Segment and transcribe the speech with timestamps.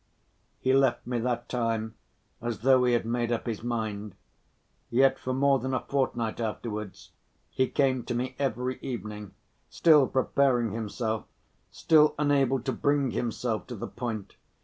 [0.59, 1.93] He left me that time
[2.41, 4.15] as though he had made up his mind.
[4.89, 7.11] Yet for more than a fortnight afterwards,
[7.51, 9.35] he came to me every evening,
[9.69, 11.25] still preparing himself,
[11.69, 14.37] still unable to bring himself to the point.